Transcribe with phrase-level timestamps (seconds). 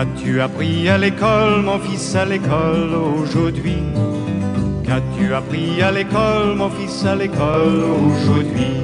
[0.00, 3.82] Qu'as-tu appris à l'école, mon fils, à l'école aujourd'hui?
[4.82, 8.80] Qu'as-tu appris à l'école, mon fils, à l'école aujourd'hui?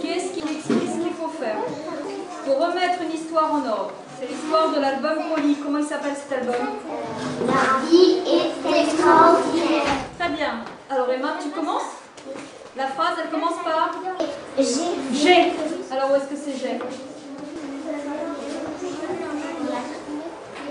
[0.00, 1.58] Qu'est-ce qu'il qu'est-ce qu'il faut faire?
[2.44, 3.90] Pour remettre une histoire en ordre.
[4.20, 5.56] C'est l'histoire de l'album Rolly.
[5.60, 6.68] Comment il s'appelle cet album?
[7.48, 9.90] La vie est extraordinaire.
[10.20, 10.60] Très bien.
[10.88, 11.90] Alors Emma, tu commences?
[12.76, 13.90] La phrase, elle commence par
[14.56, 14.64] J'ai
[15.12, 15.55] J'ai.
[16.08, 16.78] Où est-ce que c'est j'ai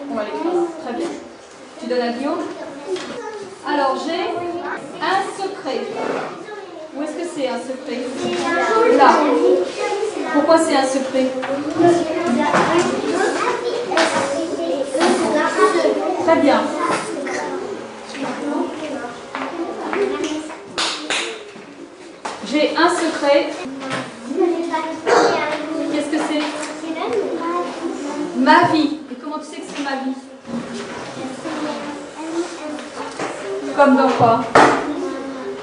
[0.10, 0.52] On va l'écrire.
[0.84, 1.08] Très bien.
[1.82, 2.40] Tu donnes à Guillaume
[3.68, 4.30] Alors j'ai
[5.02, 5.82] un secret.
[6.96, 8.00] Où est-ce que c'est un secret
[8.98, 9.10] Là.
[10.34, 11.26] Pourquoi c'est un secret
[16.26, 16.62] Très bien.
[22.48, 23.50] J'ai un secret.
[25.92, 26.42] Qu'est-ce que c'est
[28.46, 29.00] Ma vie.
[29.12, 30.14] Et comment tu sais que c'est ma vie?
[33.76, 34.42] Comme dans quoi?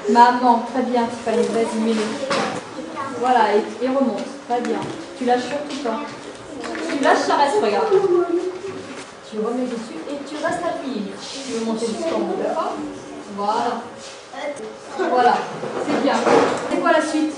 [0.09, 0.65] Maman.
[0.73, 1.47] Très bien, Tiffany.
[1.47, 2.01] Vas-y, mets-le.
[3.21, 4.25] Voilà, et, remonte.
[4.49, 4.79] Très bien.
[5.17, 6.01] Tu lâches surtout pas.
[6.91, 7.87] Tu lâches, ça reste, regarde.
[9.31, 11.13] Tu remets dessus et tu restes appuyé.
[11.45, 12.35] Tu veux monter jusqu'en haut,
[13.37, 13.81] Voilà.
[15.09, 15.35] Voilà,
[15.87, 16.15] c'est bien.
[16.69, 17.33] C'est quoi la suite?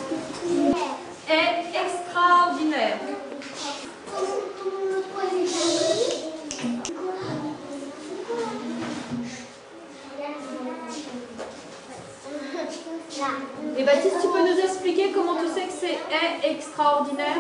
[13.78, 17.38] Et Baptiste, tu peux nous expliquer comment tu sais que c'est est extraordinaire?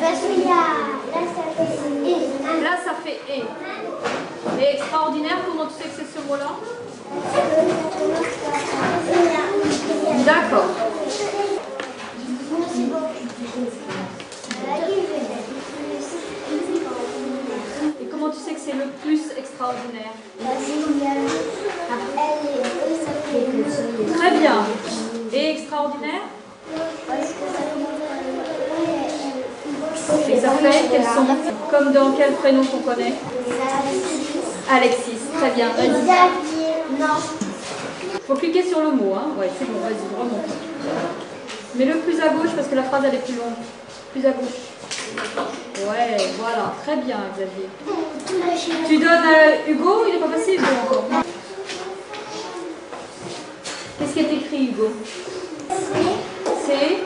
[0.00, 0.60] Parce qu'il y a
[1.10, 3.44] là ça fait et Là, ça fait et.
[4.60, 6.50] Et extraordinaire, comment tu sais que c'est ce mot-là?
[10.24, 10.68] D'accord.
[18.00, 20.12] Et comment tu sais que c'est le plus extraordinaire?
[24.16, 24.66] Très bien.
[25.32, 26.22] Et extraordinaire
[30.28, 31.26] Et ça fait quels sont
[31.70, 33.14] Comme dans quel prénom qu'on connaît
[34.70, 35.18] Alexis.
[35.38, 35.68] Très bien.
[36.98, 37.06] Non.
[38.26, 39.30] Faut cliquer sur le mot, hein.
[39.38, 40.46] Ouais, c'est bon, vas-y, remonte.
[41.76, 43.54] Mets-le plus à gauche parce que la phrase elle est plus longue.
[44.12, 44.70] Plus à gauche.
[45.88, 47.68] Ouais, voilà, très bien, Xavier.
[48.88, 51.04] Tu donnes Hugo, il n'est pas passé Hugo encore.
[54.20, 54.92] Qui écrit, Hugo
[56.66, 56.98] C'est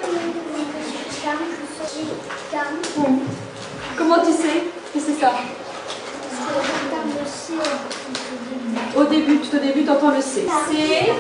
[3.97, 5.33] Comment tu sais que c'est ça
[8.97, 10.45] Au début, tout au début, tu entends le C.
[10.69, 11.13] C'est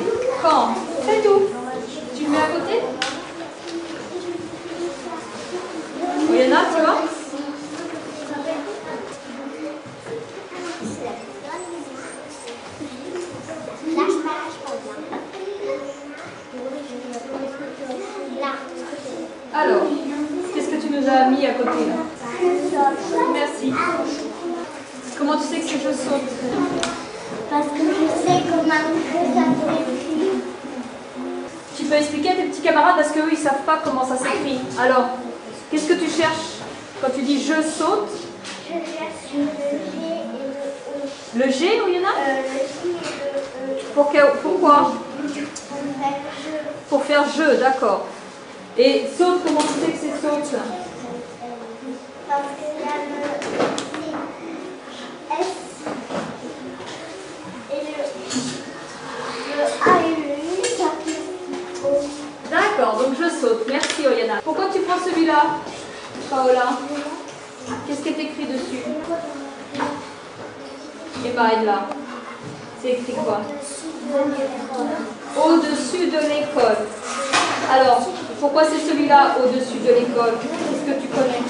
[0.42, 0.74] quand
[1.06, 1.42] C'est tout.
[2.16, 2.82] Tu le mets à côté
[6.28, 7.04] Oyana, tu vois
[19.74, 19.86] Alors,
[20.54, 21.94] qu'est-ce que tu nous as mis à côté là
[23.32, 23.72] Merci.
[25.18, 26.30] Comment tu sais que c'est je saute
[27.50, 28.76] Parce que je sais comment ça
[29.74, 30.30] s'écrit.
[31.76, 34.60] Tu peux expliquer à tes petits camarades parce qu'eux ils savent pas comment ça s'écrit.
[34.78, 35.06] Alors,
[35.70, 36.60] qu'est-ce que tu cherches
[37.00, 38.10] quand tu dis je saute
[38.68, 41.46] Je cherche le G et le E.
[41.46, 42.42] Le G, où il y en a Euh,
[42.84, 42.96] le I et
[43.72, 43.84] le E.
[43.94, 46.88] Pour que- Pourquoi Pour faire je.
[46.88, 48.06] Pour faire jeu, d'accord.
[48.76, 50.58] Et saute, comment tu sais que c'est saute?
[52.28, 53.20] Parce qu'il y a le
[55.30, 55.50] S
[57.70, 57.92] et le,
[59.48, 60.56] le A et le U.
[62.50, 63.62] D'accord, donc je saute.
[63.68, 64.36] Merci Oyana.
[64.42, 65.40] Pourquoi tu prends celui-là,
[66.28, 66.66] Paola?
[67.86, 68.82] Qu'est-ce qui est écrit dessus?
[71.24, 71.78] Et bah là.
[72.82, 73.40] C'est écrit quoi?
[75.36, 76.82] Au-dessus de l'école.
[77.70, 78.02] Alors,
[78.44, 80.34] pourquoi c'est celui-là au-dessus de l'école?
[80.38, 81.42] Qu'est-ce que tu connais?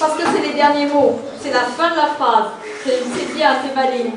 [0.00, 1.20] Parce que c'est les derniers mots.
[1.38, 2.44] C'est la fin de la phrase.
[2.82, 4.12] C'est c'est bien, c'est valide.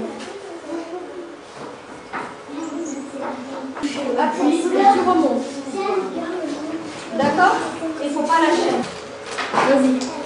[4.18, 5.44] Appuie et tu remontes.
[7.18, 7.56] D'accord?
[8.02, 8.78] Il ne faut pas lâcher.
[9.54, 10.21] Vas-y.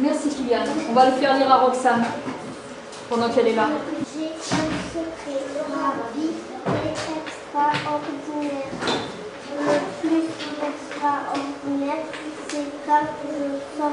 [0.00, 0.62] Merci Kylian.
[0.90, 2.04] On va le faire lire à Roxane
[3.10, 3.68] pendant qu'elle est là.
[9.60, 10.22] Le plus
[10.68, 12.04] extraordinaire,
[12.48, 13.36] c'est quand je
[13.76, 13.92] sors